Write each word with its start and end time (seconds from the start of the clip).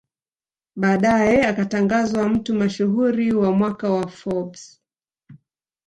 Baadae 0.75 1.43
akatangazwa 1.45 2.29
mtu 2.29 2.53
mashuhuri 2.53 3.33
wa 3.33 3.51
mwaka 3.51 3.89
wa 3.91 4.07
Forbes 4.07 4.81